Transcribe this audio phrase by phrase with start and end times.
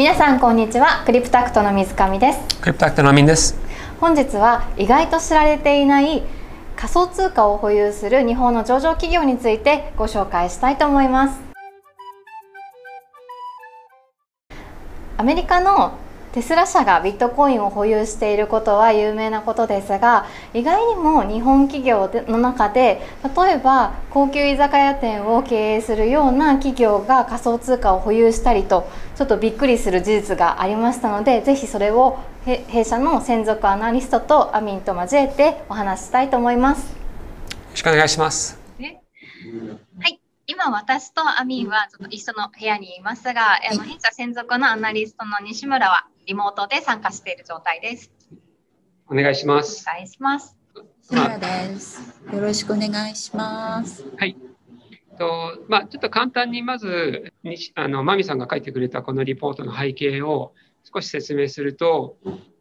[0.00, 1.02] 皆さんこんにちは。
[1.04, 2.38] クリプタクトの水上です。
[2.62, 3.54] クリプタクトのアミンです。
[4.00, 6.22] 本日は意外と知られていない
[6.74, 11.38] 仮想通貨を保有する日本の上場企業についてご紹介したいと思います。
[15.18, 15.92] アメリカの
[16.32, 23.00] テスラ社がビットコインを保有していることは有名なことですが意外にも日本企業の中で
[23.36, 36.92] 例えば高級居酒屋店を経営するような企業が仮想通貨を保有したりとちょっとびっくりする事実がありましたのでぜひそれを弊社の専属アナリストとアミンと交えてお話ししたいと思います。
[36.92, 36.96] よ
[37.70, 38.58] ろしくお願いします。
[38.78, 46.08] はい今私とアミンはちょっと一緒の部屋にいますが、あの弊社専属のアナリストの西村は？
[46.30, 48.12] リモートで参加している状態です。
[49.08, 49.84] お願いします。
[49.84, 50.56] お願いします。
[51.10, 52.22] 村です。
[52.32, 54.04] よろしくお願いします。
[54.16, 54.36] はい。
[55.18, 60.54] とまあ、ちょっと簡単にまずにあのマミさんが書いてくれたこのリポートの背景を
[60.94, 62.16] 少し説明すると、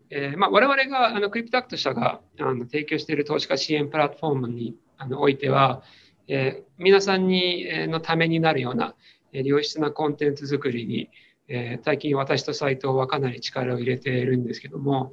[0.09, 5.83] えーまあ、我々があのクリプタクト社があの提供している投資家支援プラットフォームにあのおいては、
[6.27, 8.95] えー、皆さんに、えー、のためになるような、
[9.31, 11.11] えー、良質なコンテンツ作りに、
[11.49, 15.11] えー、最近私と斉藤はかなり力を入れているんですけども、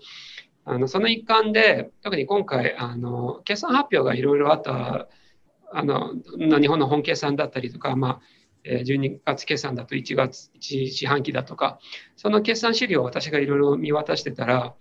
[0.65, 5.09] あのその一環で、特に今回、あの決算発表がいろいろあった
[5.73, 6.15] あの
[6.61, 8.21] 日本の本決算だったりとか、まあ、
[8.65, 11.79] 12月決算だと1月1四半期だとか、
[12.17, 14.75] その決算資料を私がいろいろ見渡してたら、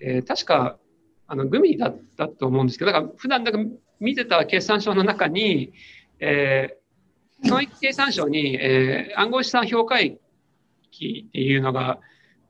[0.00, 0.78] えー、確か
[1.26, 3.58] あのグミだったと思うんですけど、だから普段だか
[3.98, 5.72] 見てた決算書の中に、
[6.20, 10.18] えー、教育経産省に、えー、暗号資産評価益
[10.96, 11.98] っていうのが、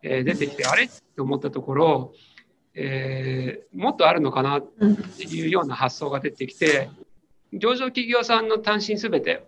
[0.02, 0.84] えー、出てきて、あれ？
[0.84, 2.12] って思ったところ、
[2.74, 6.90] えー、もっとあるのかなっていうような発想が出てきて、
[7.52, 9.44] 上場企業さんの単身すべて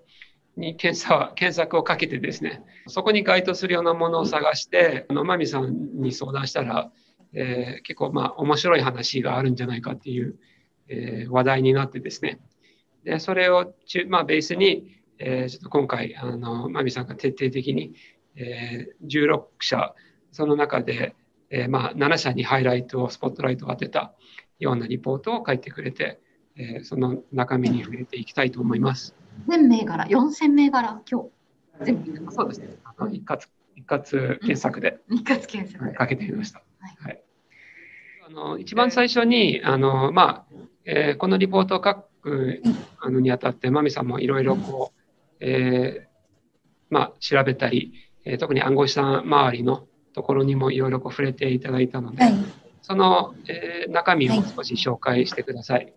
[0.57, 6.93] に検査検索をかけてですね、そこに該当するようなものを探して、あのマミさんに相談したら、
[7.33, 10.37] えー、結構まあ面白い話があるんじゃないかっていう、
[10.89, 12.41] えー、話題になってですね。
[13.05, 13.75] で、それを、
[14.09, 17.95] まあ、ベースに、えー、ちょっと今回、あの、マミさんが徹底的に、
[18.37, 19.95] えー、16社、
[20.33, 21.15] その中で、
[21.51, 24.15] えー、まあ、7社にハイライトを、スポットライトを当てた
[24.59, 26.21] ようなリポートを書いてくれて、
[26.57, 29.15] えー、その中身に触れていきたいと思います。
[29.49, 31.29] 全銘柄、4000銘柄、今日。
[31.85, 32.69] 全部そうですね。
[32.85, 33.39] あの一括
[33.77, 36.63] 一括検索で、一括検索かけてみました。
[36.79, 37.21] はい、はい
[38.27, 40.57] あの一番最初に、あのまあ
[40.87, 42.63] えー、このリポートを書く
[42.99, 46.15] あのにあたって、まみさんもいろいろこう、えー
[46.89, 47.93] まあ、調べたり、
[48.25, 52.35] えー、特に暗号資産周りのところにもいろいろ触れていただいたので、はい、
[52.83, 55.85] その、えー、中身を少し紹介してください。
[55.85, 55.93] はい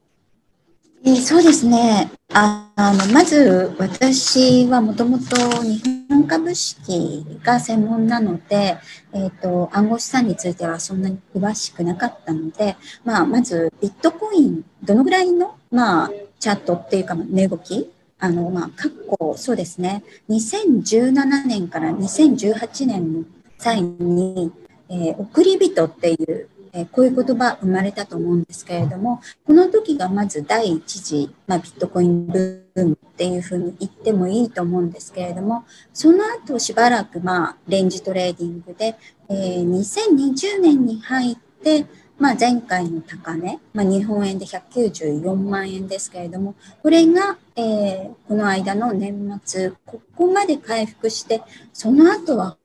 [1.05, 2.09] えー、そうですね。
[2.33, 8.77] あのまず私はもともと日本株式が専門なので、
[9.13, 23.23] えーと、暗号資産についてはそんなに詳しくなかったので、まあ、まずビットコインどのぐらいの、まあ、チャートっていうか値動きあの、まあ、過去、そうですね、2017年から2018年の
[23.57, 24.51] 際に、
[24.89, 38.95] えー、送り人っていうえこういう言葉生まれたと思うんですけれども、この時がまず第一次、まあ、ビットコインブームっていうふうに言ってもいいと思うんですけれども、その後しばらく、まあ、レンジトレーディングで、
[39.29, 41.85] えー、2020年に入って、
[42.19, 51.41] まあ、前回の高値、まあ、日本円で194万円ですけれども、これが、えー、この間の年末、ここまで回復して、
[51.73, 52.57] その後は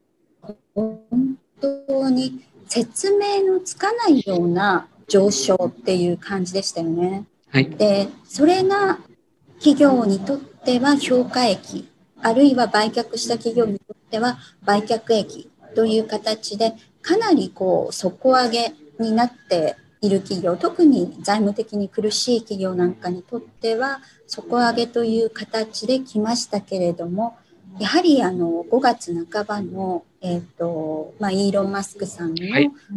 [0.75, 7.27] 本当に説明のつかないような上昇っていう感じでしたよね。
[7.51, 8.99] はい、でそれが
[9.59, 11.87] 企業にとっては評価益
[12.23, 27.37] あるいは売却した企業にとっては売却益という形でかなりこう底上げになっている企業特に財務的に苦しい企業なんかにとっては底上げという形で来ましたけれども
[27.79, 32.45] やはりあの5月半ばの、えーとまあ、イーロン・マスクさんの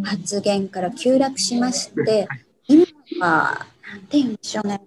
[0.04, 2.86] 発言から急落しまして、はい、今
[3.26, 4.82] は何て言うんでしょうね。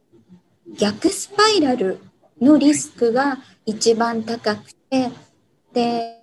[0.76, 1.99] 逆スパイラル
[2.41, 5.11] のリスクが一番高くて
[5.73, 6.18] で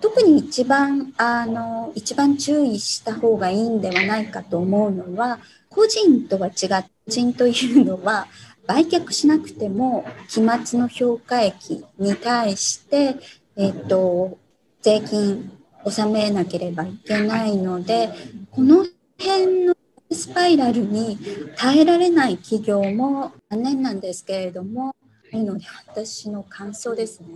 [0.00, 5.38] 特に一番あの一番注意した方がいいんではないかと思うのは
[5.68, 8.26] 個人とは違って個人というのは
[8.66, 13.16] 売却しなくても期末の評価益に対して、
[13.56, 14.38] えっと、
[14.80, 15.52] 税金
[15.84, 18.08] 納めなければいけないので、
[18.50, 18.86] この
[19.18, 19.76] 辺の
[20.10, 21.18] スパイラルに
[21.56, 24.96] 耐えられない企業も残念なんですけれども、
[25.30, 27.28] といので私の感想ですね。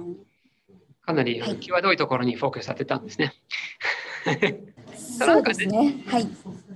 [1.08, 3.32] かなり際どいところにフォーカスされてたんですね。
[4.94, 6.04] そうですね。
[6.06, 6.28] はい。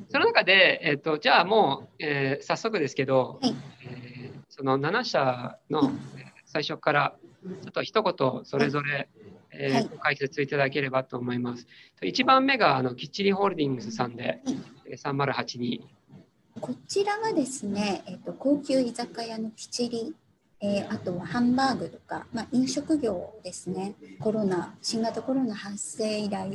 [0.08, 7.14] その中で、えっと、じゃあもう、えー早速ですけど、はいえーその7社のえー最初から
[7.44, 9.10] ちょっと一言それぞれ、
[9.52, 11.66] えーはい解説いただければと思います。
[12.00, 14.40] 1番目があのきっちりホールディングスさんで、
[14.86, 15.82] えー3082。
[16.58, 20.14] こちらはですね、えっと高級居酒屋のきちり、
[20.64, 26.48] えーあとはハンバーグとか、まあ、飲食業ですね、コロナ、新型コロナ発生以来、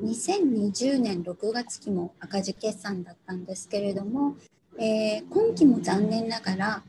[0.00, 4.36] 2020年6月期も赤字決算だったんですけれども、
[4.78, 6.82] えー今期も残念ながら、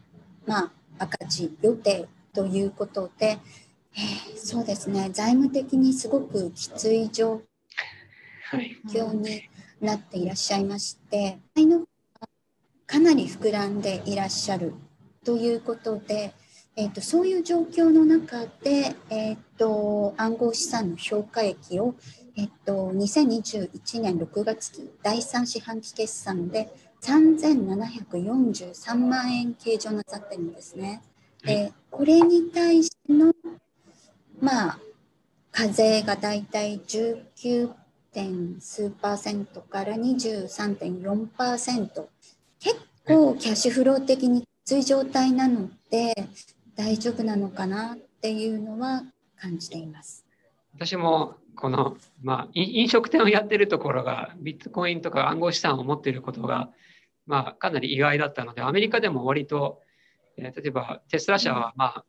[0.45, 3.37] まあ、赤字予定ということで、
[3.95, 7.41] えーそうですね、財務的にすごくきつい状
[8.45, 8.77] はい。
[8.87, 9.49] 況に
[9.81, 11.85] なっていらっしゃいまして、肺の
[12.87, 14.73] かなり膨らんでいらっしゃる
[15.25, 16.33] ということで、
[16.75, 21.95] えー、とそういう状況の中で、えー、と暗号資産の評価益を、
[22.35, 31.03] えー、と2021年6月期第3四半期決算で3743万円計上なさってるんですね。
[31.43, 33.31] でこれに対しての
[34.39, 34.79] まあ
[35.51, 37.69] 課税がだいたい19
[38.11, 42.07] 点数パーセントから23.4%
[42.59, 42.75] 結
[43.05, 46.15] 構キャッシュフロー的にきつい状態なので
[46.75, 49.03] 大丈夫なのかなっていうのは
[49.37, 50.25] 感じています。
[50.75, 56.69] 私もこの、まあ、い飲食店をやってるところがビットコインとか暗号資産を持っていることが、
[57.27, 59.81] まあ、かなり意外だったのでアメリカでも割と、
[60.37, 62.05] えー例えばテスラ社は、まあ、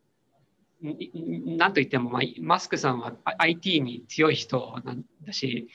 [0.81, 5.67] なんといっても、まあ、マスクさんは IT に強い人なんだし、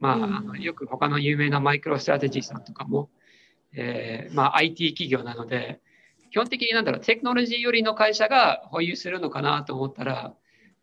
[0.00, 3.08] まあ、うんあのよく他の有名なマイクロストラテジーさんとかも、
[3.72, 5.80] えーまあ、IT 企業なので
[6.32, 10.32] 基本的になんだろうテクノロジー寄りの会社が保有するのかなと思ったら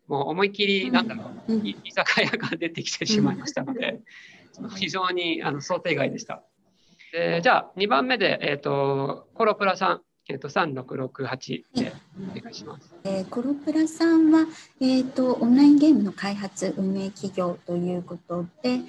[0.06, 4.00] もう思いっきりなんだろう、うんい居酒屋が出てきてしまいましたので、
[4.76, 6.42] 非常にあの想定外でした。
[7.12, 11.92] でじゃあ、2番目で、えっ、と、コロプラさん、えっ、と、3668で
[12.36, 12.94] お願いします。
[13.04, 14.46] えーコロプラさんは、
[14.80, 18.80] えー、とオンラインゲームの開発運営企業ということで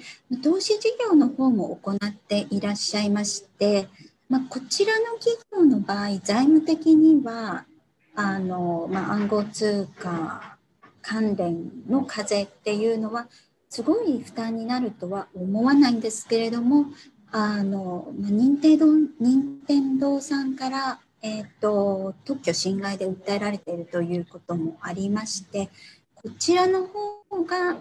[0.42, 3.88] 投資事業の方も行っていらっしゃいまして、
[4.32, 7.66] まあ、こちらの企業の場合財務的には
[8.14, 10.56] あの、まあ、暗号通貨
[11.02, 13.26] 関連の課税っていうのは
[13.68, 16.86] すごい負担になるとは思わないんですけれども
[17.30, 18.86] あの、まあ、任天堂
[19.20, 25.70] 任天堂さんからえー、と特許侵害で訴えられているということもありまして
[26.16, 27.76] こちらの方が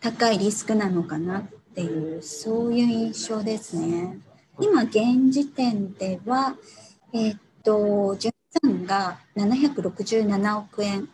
[0.00, 1.42] 高いリスクなのかなっ
[1.74, 4.18] ていうそういう印象ですね。
[4.60, 6.54] 今現時点では、
[7.12, 11.08] えー、と純資産が767億円、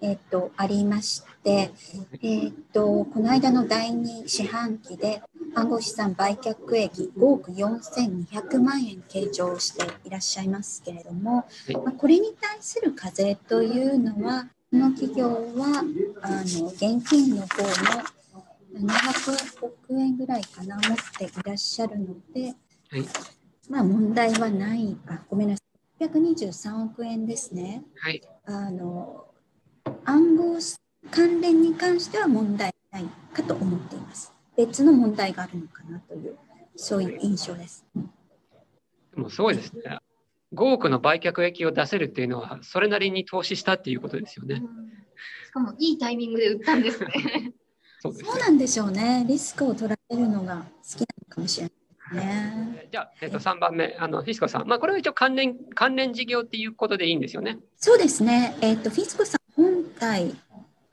[0.00, 1.72] えー、とありまして、
[2.22, 5.20] えー、とこの間の第2四半期で
[5.56, 11.76] 暗号資産売却益5億4200万円計上していらっしゃいますけれども、はい。
[11.76, 15.82] まあ、これに対する課税というのは、この企業は
[16.22, 18.02] あの現金の方も
[18.74, 22.54] 700億円ぐらいかな、持っていらっしゃるので、
[22.90, 23.04] はい。
[23.68, 25.62] まあ問題はない、あごめんなさ
[26.00, 27.84] い、623億円ですね。
[27.98, 28.22] はい。
[28.44, 29.26] あの
[30.04, 30.58] 暗号
[31.10, 34.32] 関連に関しては問題ないかと思っています。
[34.56, 36.36] 別の問題があるのかなという、
[36.76, 37.84] そういう印象です。
[39.14, 39.98] でもすごいですね。
[40.54, 44.62] 5億の売却益を出せるっていうのは、それなりに投資したっていうことですよね。
[45.46, 47.52] しかもいいタイミングで売ったんですね。
[48.00, 48.30] そうですね。
[48.30, 49.24] そうなんでしょうね。
[49.28, 51.72] リスクを取られるのが好きなのかもしれない
[52.14, 52.88] ね。
[52.92, 54.66] じゃあ、えっと、3番目、あの、フィスコさん。
[54.68, 57.58] まあ、これは一応関連、関連事業っていうことでいいんですよね？
[57.76, 58.56] そうですね。
[58.60, 60.34] えっ、と、フィスコさん本体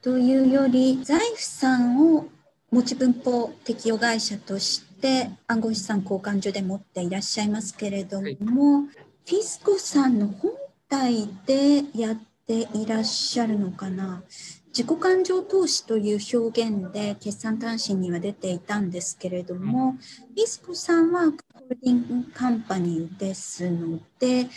[0.02, 2.28] というより、財布さんを
[2.70, 10.50] 持ち分法適用会社として暗号資産交換所で持っていらっしゃいますけれども、はいフィスコさんの本
[10.86, 12.16] 体でやっ
[12.46, 14.22] ていらっしゃるのかな？
[14.76, 21.32] 自己感情投資という表現で決算単身には出ていたんですけれども、フィスコさんはホー
[21.70, 24.48] ルディングカンパニーですので、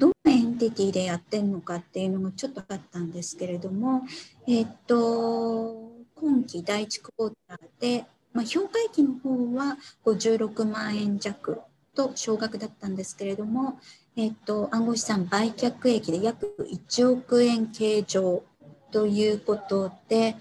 [0.00, 4.02] どんなエンティティでやってるのかっていうのがちょっとあったんですけれども、
[4.48, 11.60] えっと、今期第1クォーターで、まあ、評価益の方は56万円弱
[11.94, 13.78] と少額だったんですけれども、
[14.16, 18.42] えっと、暗号資産売却益で約1億円計上
[18.90, 20.36] ということで、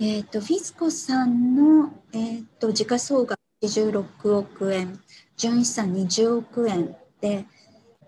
[0.00, 5.00] えっと、フィスコさんの、えっと、時価総額86億円、
[5.36, 7.46] 純資産20億円で、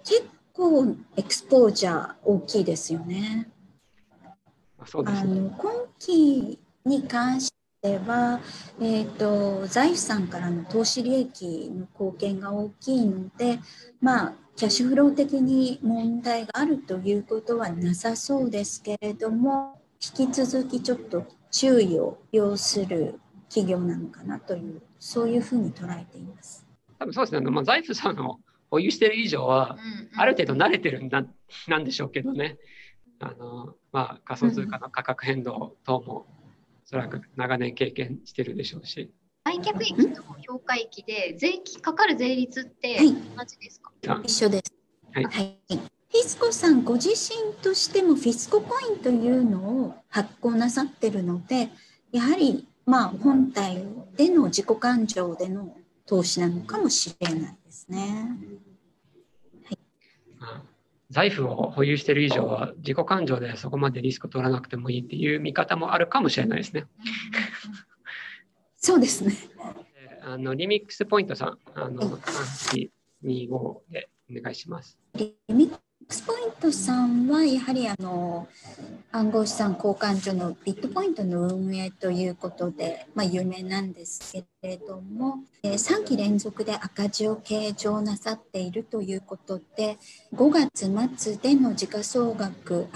[0.04, 3.48] 結構エクスポージャー大きいですよね。
[4.78, 5.20] まあ、そうですね。
[5.22, 7.52] あの今期に関し
[7.82, 8.40] ては、
[8.80, 13.58] えーと、財産からの投資利益の貢献が大きいので、
[14.00, 19.78] まあ、キャッシュフロー的に問題があるということはなさそうですけれども
[20.18, 23.20] 引き続きちょっと注意を要する
[23.50, 26.66] 企業なのかなというそういうふうに捉えています。
[26.98, 29.76] 多分そうですね、まあ、財産を保有している以上は、
[30.16, 31.22] ある程度慣れてるんだ
[31.68, 32.56] なんでしょうけどね
[33.20, 36.26] あの、まあ、仮想通貨の価格変動等もお
[36.86, 39.12] そらく長年経験してるでしょうし。
[39.46, 44.74] 売却益と評価益で税金かかる税率って同じですか、はい、一緒です。
[45.12, 45.78] はい、はい、フィ
[46.24, 51.68] スコさんご自身としてもフィスココインというのを発行なさってるので
[52.10, 53.84] やはりまあ本体
[54.16, 55.76] での自己感情での
[56.06, 58.36] 投資なのかもしれないですね。
[60.40, 60.62] はい、
[61.10, 66.86] 財布を保有している以上は自己感情でそこまでリスク取らなくてもいいっていう見方もあるかもしれないですね。
[68.86, 69.34] そうですね。
[70.22, 72.88] あのリミックスポイントさん、あの3、
[73.24, 74.96] 2、5でお願いします。
[75.16, 78.46] リミックスポイントさんはやはりあの
[79.10, 89.98] 暗号資産交換所のビットポイントの運営ということで、まあ、有名なんですけれども、えー、3期連続で赤字を計上なさっているということで
[90.32, 92.86] 5月末での時価総額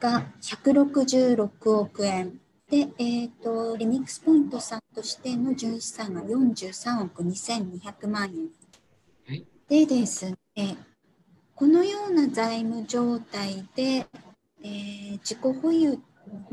[0.00, 8.48] が166億円で、えーと、リミックスポイントさんとしての純資産が43億2200万円。
[9.26, 10.76] はい、でですね、
[11.56, 14.06] このような財務状態で、
[14.62, 15.98] えー、自己保有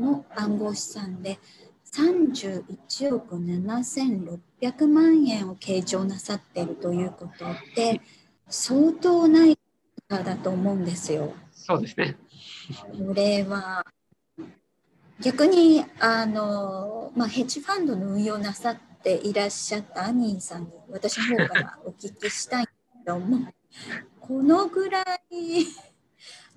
[0.00, 1.38] の暗号資産で
[1.92, 7.44] 31億7600万円を計上なさっているということ
[7.76, 8.00] で、
[8.48, 9.56] 相当ない
[10.08, 11.32] だと思うんですよ。
[11.52, 12.16] そうですね。
[13.06, 13.84] これは
[15.20, 22.66] 逆にあの、まあ、ヘッジファンドの運用なさっていらっしゃったアニーさんに私の方からお聞きしたい
[23.04, 23.40] と思う
[24.20, 25.66] このぐらい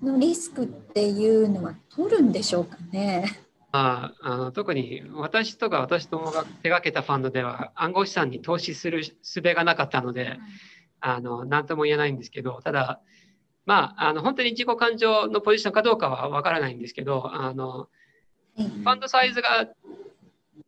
[0.02, 3.24] のリスクっていうのは取るんでしょうかね？
[3.74, 10.38] ああの特に私とか私どもが手がけたファンドでは暗号資産に投資する術がなかったので、
[11.00, 13.00] あの何とも言えないんですけどただ
[13.64, 17.88] まああの本当に自己感情のポジションかどうかは分からないんですけどあの
[18.56, 19.68] ファンドサイズが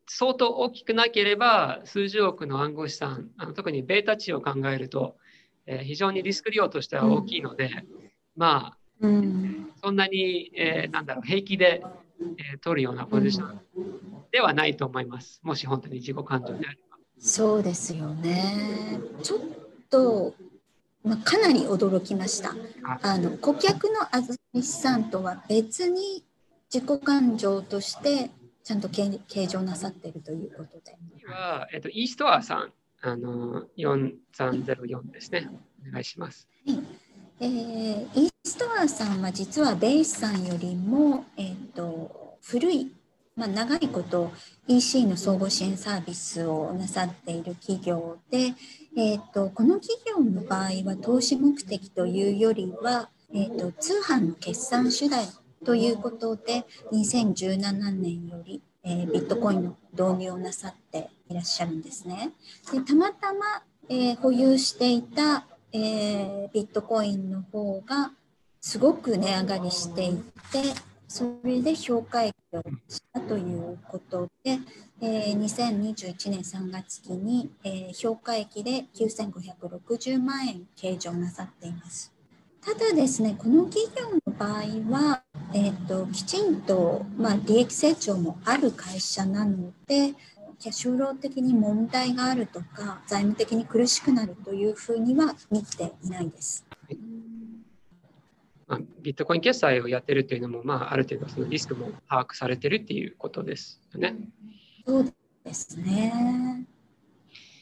[0.07, 5.17] 相当大きくなければ、数十億の暗号資産、あの特にベータ値を考えると、
[5.67, 7.73] えー、非常にリスク量としては大きいので、うん、
[8.37, 11.83] まあ、うん、そんなに、えー、なんだろう、平気で、
[12.21, 13.61] えー、取るようなポジション
[14.31, 15.41] ではないと思います。
[15.43, 16.97] もし本当に自己感情であれば。
[17.19, 19.00] そうですよね。
[19.23, 19.41] ちょっ
[19.91, 20.35] と、
[21.03, 22.55] まあ、かなり驚きました。
[23.03, 26.25] あの顧客のあずみさんとは別に
[26.75, 28.31] 自己感情として
[28.64, 30.97] ちゃんと計上なさっているということで。
[31.25, 35.49] は、えっと、イーストアさん、あの4304ですね。
[35.88, 36.49] お願いします。
[36.66, 36.83] はい
[37.38, 42.90] えー、イーストアさんは実はベイスさんよりも、えーと、古い、
[43.37, 44.33] まあ、長いこと
[44.66, 48.54] EC の総合支援サービスをなさっている企業で、
[48.97, 55.25] えーと、この企業の場合は投資目的というよりは、えーと通販の決算手段
[55.64, 62.33] ということで、2017年より、えー、ビットコインの導入をなさっていらっしゃるんですね。
[62.73, 68.12] でたまたま、えー、保有していた、えー、ビットコインの方が
[68.61, 70.16] すごく値上がりしてい
[70.52, 70.75] て、
[71.09, 74.59] それで評価益をしたということで、
[75.00, 82.13] えー、2021年3月期に、えー、評価益で9560万円計上なさっています。
[82.64, 90.14] ただですね、この企業の場合は、えーと、きちんと、まあ、利益成長もある会社なので、
[90.59, 96.64] キャッシュフロー的に問題があるとか、財務的に苦しくなるというふうには見ていないです。
[96.71, 96.99] はい
[98.66, 104.16] まあ、ビットコイン決済をやってるっていうのも、まあ、ある程度そのリスクも把握されてるっていうことですよね。
[104.87, 106.66] そうですね。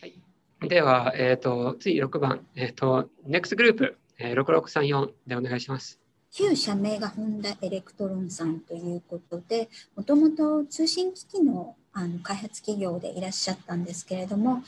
[0.01, 3.99] はい、では、えーと、次6番、えーと、NEXT グループ。
[4.19, 6.03] えー、6634でお願いします。
[6.33, 14.63] 旧社名がホンダエレクトロンさんということで、もともと通信機器のあの開発企業でいらっしゃったんですけれども、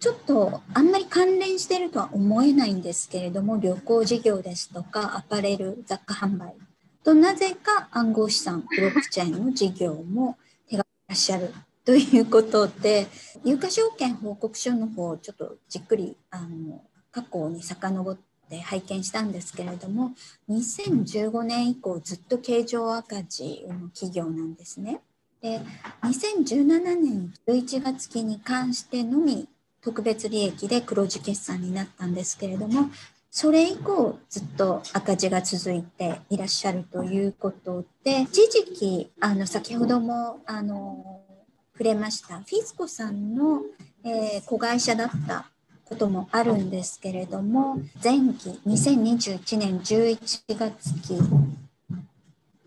[0.00, 6.54] ちょっとあんまり関連してるとは思えないんですけれども、旅行事業ですとか、アパレル、雑貨販売
[7.02, 10.36] と、なぜか暗号資産、ブロックチェーンの事業も
[10.68, 11.54] 手がいらっしゃる
[11.86, 13.06] ということで、
[13.44, 20.12] 有価証券報告書の方、ちょっとじっくりあの過去に遡ってで拝見したんですけれども
[20.50, 25.00] 2015年以降ずっと経常赤字の企業なんですね。
[25.40, 25.60] で
[26.02, 26.64] 2017
[27.00, 29.48] 年11月期に関してのみ
[29.80, 32.90] 特別利益で黒字決算になったんですけれども
[33.30, 41.20] それ以降ずっと赤字が続いていらっしゃるということで一時期あの先ほどもあの
[41.72, 43.62] 触れましたフィスコさんの、
[44.02, 45.46] えー、子会社だった
[45.88, 51.18] こともあるんですけれども前期2021年11月期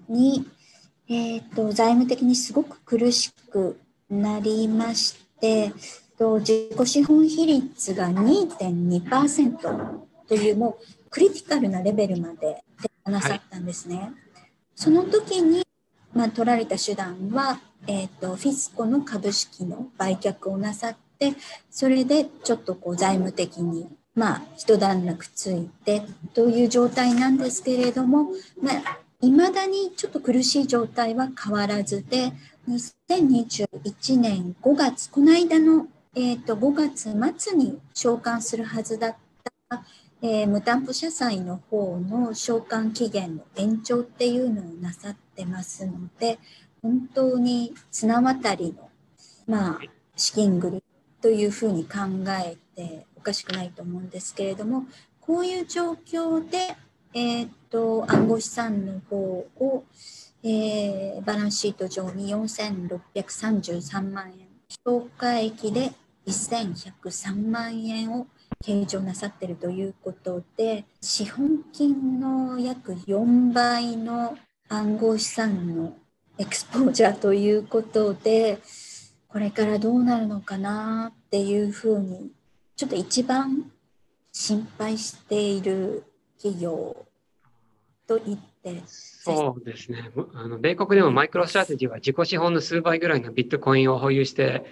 [0.09, 0.45] に、
[1.07, 5.71] えーと、財務的にすごく苦しくなりまして
[6.19, 9.57] 自己資本比率が2.2%
[10.27, 12.63] というもうクリティカルなレベルまで
[13.05, 13.97] なさったんですね。
[13.97, 14.11] はい、
[14.75, 15.65] その時に、
[16.13, 21.10] まあ、取られた手段は、えーと、フィスコの株式の売却をなさって
[21.69, 32.33] それでちょっとこう財務的にまあ一段落ついてという状態なんですけれども、まあ、未だにちょっと苦しい状態は変わらずで
[32.69, 36.73] 2021年5月この間の、えーと、と5
[37.13, 39.15] 月末に償還するはずだっ
[39.69, 39.83] た
[40.23, 46.37] え、無担保社債の方の償還期限の延長っていうのをなさってますので、
[46.83, 48.89] 本当に綱渡りの、
[49.47, 49.79] まあ、
[50.15, 50.83] 資金繰り
[51.21, 51.99] というふうに考
[52.45, 54.85] えておかしくないと思うんですけれども、
[55.19, 56.75] こういう状況で、
[57.13, 59.83] えっ、と、暗号資産の方を、
[60.43, 64.47] えー、バランスシート上に4633万円、
[64.83, 65.91] 評価益で
[66.27, 68.27] 1103万円を
[68.63, 74.37] 計上なさっているということで資本金の約4倍の
[74.69, 75.97] 暗号資産の
[76.37, 78.59] エクスポージャーということで
[79.31, 82.31] これからどうなるのかなっていうふうに
[82.75, 83.71] ちょっと一番
[84.31, 86.03] 心配している
[86.37, 87.05] 企業
[88.07, 88.81] と言って。
[88.85, 90.11] そうですね。
[90.33, 94.65] あの米国でもマイクロストラテジーは自己資本の数倍ぐらいのビットコインを保有して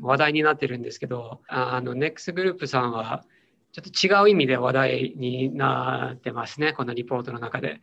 [0.00, 3.24] 話題になってるんですけど、あの、ネックスグループさんは、
[3.72, 7.80] ちょっと違う意味で話題になってますね、このリポートの中で。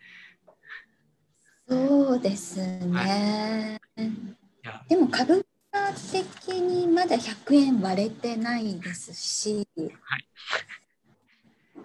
[1.67, 3.80] そうですね。
[3.95, 5.55] はい、でも株価
[5.93, 10.28] 的にまだ100円割れてないですし、はい、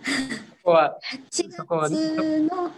[0.58, 0.98] そこは、
[1.32, 2.72] 8月の、はい、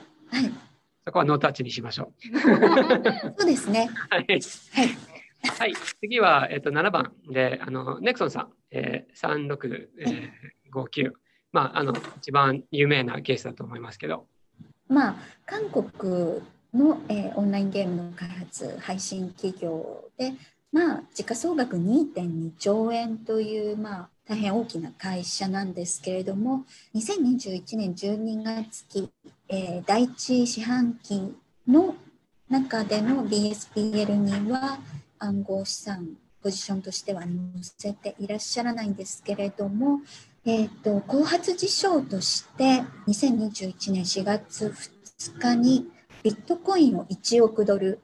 [1.04, 2.38] そこはノータッチにしましょう。
[3.38, 3.88] そうですね。
[4.10, 4.26] はい。
[4.28, 4.42] はい
[5.58, 9.60] はい、次は、えっと、7番で、あの、ネクソンさん、えー、
[10.72, 11.12] 3659。
[11.50, 14.26] まあ、あの、一番有名なケースだと思いますけど。
[14.88, 20.32] まあ、韓国の、えー、オンラインゲームの開発、配信企業で、
[20.72, 29.10] まあ、時価総額2.2兆円という、まあ、大変大きな会社なんですけれども、2021年12月期、
[29.48, 31.34] えー、第一四半期
[31.68, 31.94] の
[32.48, 34.78] 中での BSPL には、
[35.18, 37.30] 暗号資産ポジションとしては載
[37.62, 40.00] せていらっしゃらないんですけれども、
[40.44, 44.74] えーと、後発事象として2021年4月
[45.20, 45.86] 2日に
[46.24, 48.00] ビットコインを1億ドル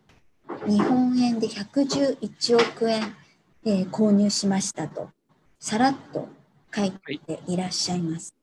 [0.66, 3.14] 日本円で111億円、
[3.64, 5.10] えー、購入しましたと
[5.58, 6.28] さらっと
[6.74, 8.34] 書いていらっしゃいます。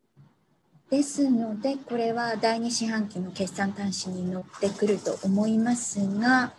[0.89, 6.53] ですのでこれは第2四半期の決算端子に載ってくると思いますが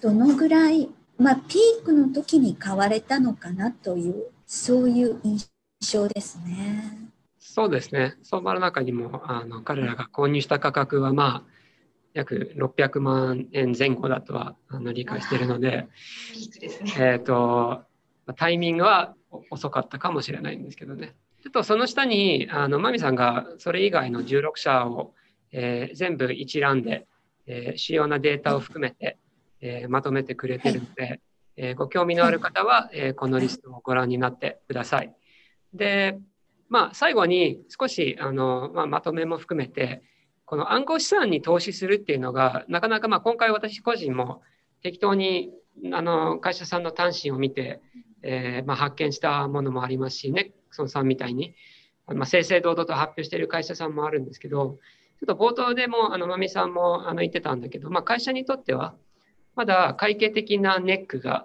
[0.00, 0.88] どのぐらい
[1.18, 5.48] まあ、ピークの時に買われたのかなという、そういう印
[5.80, 6.98] 象ですね。
[7.38, 8.16] そうですね。
[8.22, 11.53] 相場の中にも、あの、彼らが購入した価格は、まあ、
[12.14, 15.88] 約600万円前後だとはあの理解しているので、
[16.98, 17.82] えっ、と、
[18.36, 19.14] タイミングは
[19.50, 21.14] 遅かったかもしれないんですけどね。
[21.42, 25.12] ちょっとその下に、あの、マミさんがそれ以外の16社を、
[25.52, 27.06] えー、全部一覧で、
[27.46, 29.18] えー、主要なデータを含めて、
[29.60, 31.20] えー、まとめてくれてるので、はい、
[31.56, 35.12] えー、ご興味のある方は、えー、このリストをご覧になってください。
[35.74, 36.18] で、
[36.68, 40.02] まあ、最後に少しあの、まあ、まとめも含めて、
[40.46, 44.42] この暗号資産に投資するっていうのが、なかなか、まあ、今回私個人も
[44.82, 45.50] 適当に
[45.92, 47.80] あの会社さんの単身を見て、
[48.22, 51.54] えーまあ、発見したものもありますし、ね、そのさんみたいに、
[52.06, 54.78] まあ、正々堂々と発表している会社さんもあるんですけど、
[55.20, 58.94] ちょっと冒頭でも、あの、まみさんもあの言ってたんだけど、まあ、会社にとっては、
[59.54, 61.44] まだ会計的なネックが、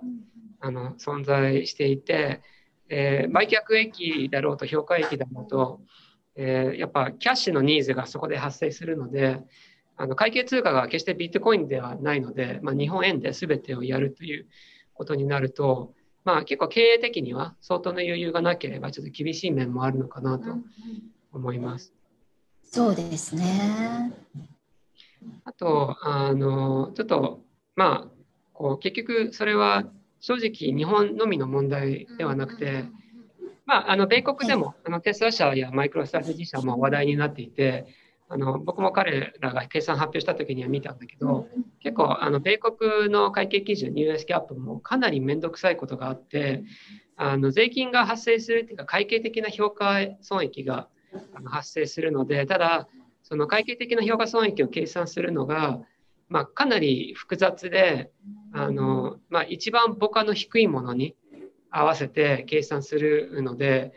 [0.62, 2.42] あの存在していて、
[2.90, 5.82] えー、売却益だろうと評価益だろうと、
[6.42, 9.42] えー、やっぱキャッシュのニーズがそこで発生するので、
[9.98, 14.48] あの会計通貨が決してビットコインではないので、まあ、日本円で全てをやるという
[14.94, 20.56] ことになると、まあ、結構経営的には相当の余裕がなければちょっと厳しい面もあるのかなと
[21.34, 21.94] 思います。
[22.64, 24.14] そうですね。
[25.44, 27.42] あと、あの、ちょっと
[27.80, 28.12] まあ、
[28.52, 29.86] こう結局それは
[30.20, 32.84] 正直日本のみの問題ではなくて、
[33.70, 37.86] まあ、あの米国でも、あのテスラ社やマイクロストラテジー社も話題になっていて、
[38.28, 41.48] あの僕も彼らが計算発表した時には見たんだけど、
[41.80, 46.64] 結構あの米国の会計基準 US キャップもかなり面倒くさいことがあって
[47.16, 50.88] あの税金が発生するっていうか会計的な評価損益が
[51.46, 52.88] 発生するのでただ
[53.24, 55.80] その会計的な評価損益を計算するのが、
[56.28, 58.12] まあ、かなり複雑で
[58.52, 61.16] あの、まあ、一番母価の低いものに
[61.72, 63.94] 合わせて計算するので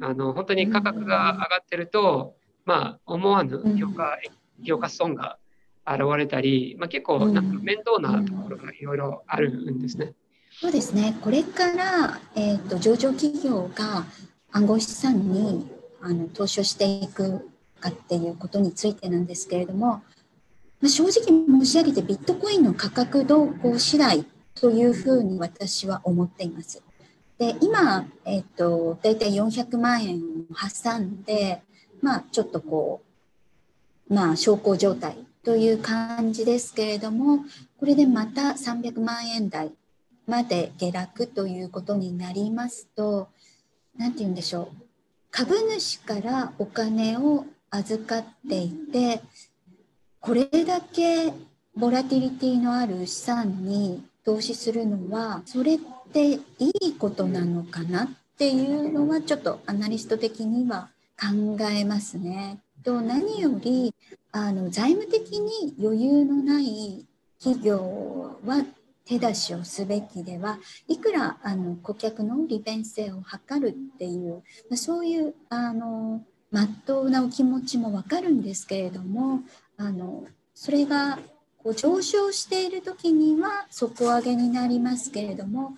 [0.00, 4.18] あの本当に価格が上がってると、まあ、思わぬ評価,、
[4.64, 5.38] 評価損が
[5.86, 10.14] 現れたり、まあ、結構なんか面倒なところがいろいろあるんですね。
[10.58, 14.06] そうですねこれから、えーと、上場企業が
[14.52, 20.02] 暗号資産にあの投資をしていくかっていうことについてなんですけれども、
[20.80, 26.82] まあ、正直申し上げてビットコインの価格動向次第というふうに私は思っています。
[27.38, 30.20] で今、えーと、大体400万円を
[30.54, 31.62] 挟んで、
[32.00, 33.02] まあ、ちょっとこ
[34.08, 37.44] う、まあ、小康状態という感じですけれども、
[37.78, 39.72] これでまた300万円台
[40.26, 43.28] まで下落ということになりますと、
[43.98, 44.68] 何て言うんでしょう、
[45.30, 49.20] 株主からお金を預かっていて、
[50.20, 51.32] これだけ
[51.76, 55.78] ボラティリティのある資産に投資するのは、それっ
[56.12, 56.40] てい
[56.82, 62.60] いことなのかなっていうのは、ちょっとアナリスト的には考えますね。
[62.86, 63.92] と何より
[64.30, 67.04] あの財務的に余裕のない
[67.40, 68.64] 企業は
[69.04, 79.40] 手出しをすべきではいくらあの顧客の利便性を図るっていうまそういうあのまっとうなお気持ちもわかるんですけれども
[79.76, 81.18] あのそれが
[81.66, 85.74] こう上昇している時には底上げになりますけれども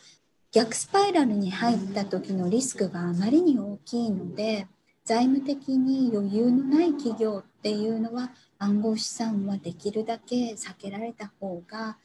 [0.53, 4.67] 逆スパイラルに入った時のリスクがあまりに大きいので
[5.07, 11.97] 財務的に余裕のない企業っていうのは暗号資産はできるだけ避けられた方が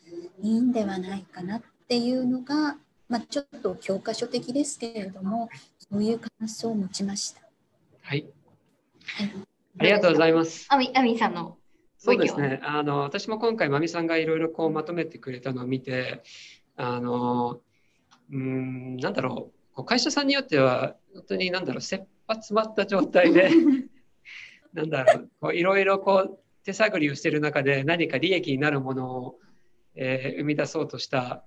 [0.41, 2.77] いいんではないかなっていうのが、
[3.09, 5.49] まあ、ちょっと教科書的ですけれども
[5.91, 7.41] そういう感想を持ちました。
[8.01, 8.25] はい、
[9.17, 9.33] はい、
[9.79, 10.67] ありがとうございます。
[10.69, 11.57] あみあみさんの
[12.03, 12.59] そうですね。
[12.63, 16.21] あの私も今回まみさんがいろいろこうまとめてくれたのを見て、
[16.75, 17.61] あの
[18.29, 19.85] うんなんだろう。
[19.85, 23.51] 会社さんによっては本当になんだろう切羽詰まった状態で
[24.73, 29.39] なんだろうこういろいろこう手探りをしている中で何か利益になるものを、
[29.95, 31.45] えー、生み出そうとした、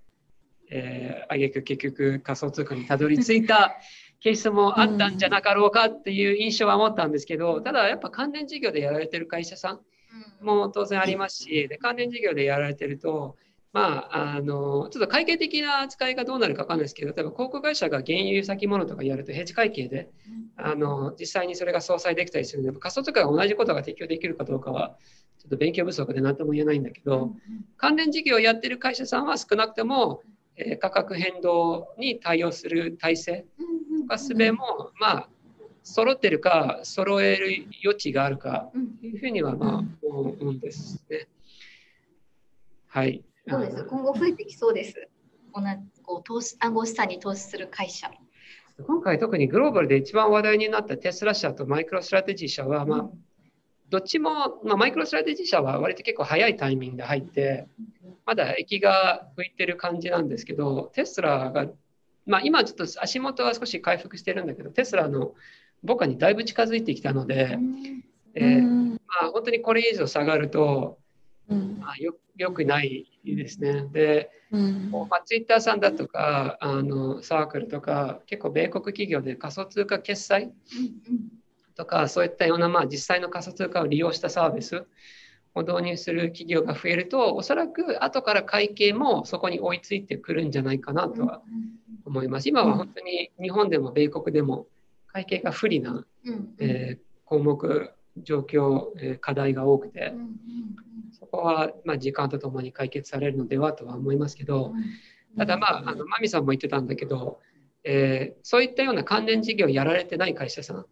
[0.70, 3.76] えー、あげく結局仮想通貨にたどり着いた
[4.20, 9.80] ケースもあったんじゃなかろうかっていう印象は持ったんですけど、ただやっぱ関連事業でやられてる会社さん
[10.40, 13.36] も当然ありますし、で関連事業でやられてると
[13.76, 20.08] まあ、あのちょっと会計的な扱いがどうなるか分かんないですけど、例えば航空会社が原油先物とかやると、ヘッジ会計で、
[20.56, 24.96] あの実際にそれが相殺できたりするので、仮想通貨が同じことが適用できるかどうかは、
[25.38, 27.34] ちょっと勉強不足で何とも言えないんだけど、
[27.76, 30.22] 関連事業をやってる会社さんは少なくとも、
[30.56, 33.44] えー、価格変動に対応する体制
[34.00, 35.28] とかすべも、まあ、
[35.86, 38.70] 揃ってるか、揃える余地があるか
[39.00, 41.28] というふうには、まあ、思うんですね。
[42.88, 43.22] はい。
[43.48, 43.84] そうです。
[43.84, 45.08] 今後増えてきそうです。
[45.52, 45.64] こん
[46.02, 48.10] こう投資暗号資産に投資する会社。
[48.84, 53.10] 今回特にグローバルで一番話題になったテスラ社とマイクロストラテジー社は、まあ、
[53.88, 57.68] どっちも、まあ、マイクロストラテジー社は割と結構早いタイミングで入って、
[58.24, 61.68] まだ益が浮いてる感じなんですけど、テスラが、
[62.26, 65.34] まあ、今ちょっと足元は少し回復してるんだけど、テスラの
[65.84, 67.58] 母価にだいぶ近づいてきたので、
[68.34, 70.98] えー、まあ、本当にこれ以上下がると、
[71.48, 73.86] まあ、よよくないですね。
[73.92, 80.52] で、うん、まあ、ツイッターさんだとかあのサークルとか結構米国企業で仮想通貨決済
[81.74, 84.84] とかそういったような、まあ、実際の仮想通貨を利用したサービス
[85.54, 91.42] を導入する企業が増えるとおそらく後から会計もそこに追いついてくるんじゃないかなとは
[92.04, 92.48] 思います。
[92.48, 94.66] 今は本当に日本でも米国でも
[95.16, 96.04] 会計が不利な、
[96.58, 100.12] えー、項目状況、え課題が多くて、
[101.18, 104.74] そこはまあ時間とともに解決されるのではとは思いますけど、
[105.38, 107.40] ただまあ、あのマミさんも言ってたんだけど、
[107.82, 110.86] えー、そういったような関連事業をやられてない会社さん、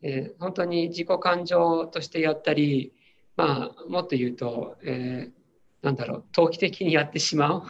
[0.00, 2.94] えー、本当に自己感情としてやったり、
[3.36, 7.62] まあ、もっと言うと、えー、なんだろう、投機的にやってしまう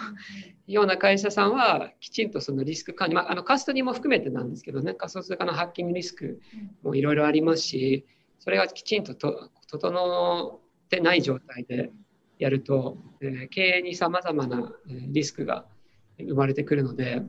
[0.68, 6.40] ような会社さんは、きちんとそのリスク管理、まあ、あのカストリーも含めてなんですけどね、仮想通貨のハッキングリスク
[6.82, 8.06] もいろいろありますし、
[8.38, 11.90] それがきちんとと整ってない状態で
[12.38, 15.64] やると、えー経営にさまざまなえーリスクが
[16.18, 17.22] 生まれてくるので、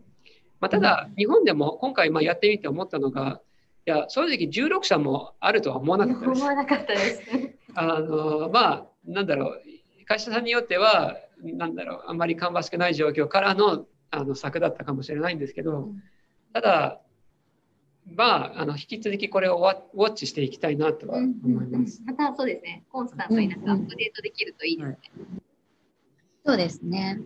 [0.60, 3.42] まあ、ただ、日本でも今回まあやってみて思ったのが、
[3.86, 6.46] いや正直16社もあるとは思わなかったです思。
[6.46, 7.22] わなかったです。
[7.76, 9.62] あのまあ、なんだろう、
[10.06, 16.04] 会社さんによっては、なんだろう、あんまり芳しくない状況からのあの策だったかもしれないんですけど、うん
[16.52, 17.02] ただ、
[18.16, 21.28] まあ、あの引き続きこれをワウォッチしていきたいなとは思
[21.62, 22.02] います。
[22.06, 24.98] またそうですね、コンスタントになんかアップデートできるといいですね。
[26.46, 27.20] そうですね。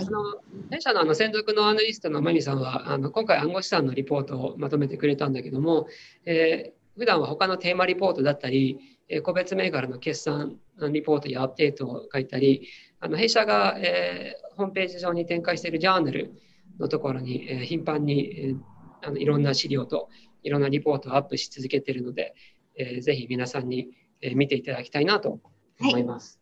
[0.00, 5.86] あの弊社のあの専属のアナリストのマミさんは、あの今回暗号資産のリポートをまとめてくれたんだけども、
[6.24, 10.58] えー普段は他のテーマリポートだったり、えー個別銘柄の決算
[10.92, 12.68] リポートやアップデートを書いたり、
[13.00, 16.32] あの弊社が、えーホームページ上に展開しているジャーナル
[16.80, 18.58] のところに、えー頻繁に、えー
[19.00, 20.08] あのいろんな資料と
[20.42, 22.34] いろんなリポートをアップし続けているので、
[22.76, 25.40] えーぜひ皆さんに、えー見ていただきたいなと
[25.80, 26.40] 思います。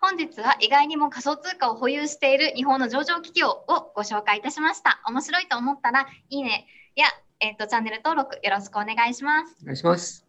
[0.00, 5.02] 本日は意外にも仮想通貨を保有している日本の上場企業をご紹介いたしました。
[5.08, 7.06] 面白いと思ったらいいねや、
[7.42, 9.56] えっとチャンネル登録よろしくお願いします。
[9.62, 10.21] お願いします。